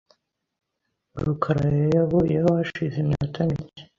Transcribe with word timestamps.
rukara 1.25 1.65
yavuyeho 1.95 2.49
hashize 2.57 2.95
iminota 3.03 3.39
mike. 3.49 3.83